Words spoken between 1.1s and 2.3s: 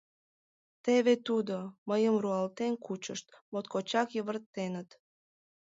тудо!— мыйым